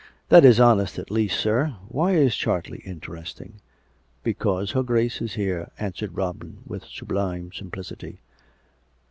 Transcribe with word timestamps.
"That 0.29 0.43
is 0.43 0.59
honest 0.59 0.97
at 0.97 1.11
least, 1.11 1.39
sir. 1.39 1.63
And 1.65 1.73
why 1.89 2.13
is 2.15 2.35
Chartley 2.35 2.79
interesting? 2.79 3.61
""Because 4.23 4.71
her 4.71 4.81
Grace 4.81 5.21
is 5.21 5.35
here," 5.35 5.69
answered 5.77 6.17
Robin 6.17 6.63
with 6.65 6.85
sub 6.85 7.11
lime 7.11 7.51
simplicity. 7.51 8.19